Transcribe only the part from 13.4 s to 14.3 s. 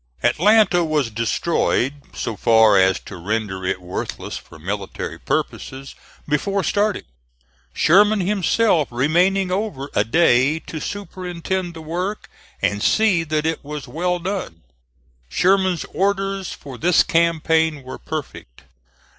it was well